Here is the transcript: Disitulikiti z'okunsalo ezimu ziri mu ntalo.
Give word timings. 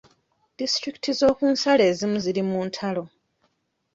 Disitulikiti 0.59 1.11
z'okunsalo 1.19 1.83
ezimu 1.91 2.17
ziri 2.23 2.43
mu 2.49 2.59
ntalo. 2.67 3.03